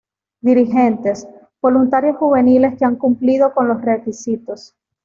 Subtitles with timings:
[0.41, 1.27] Dirigentes:
[1.61, 4.75] Voluntarios juveniles que han cumplido con los requisitos.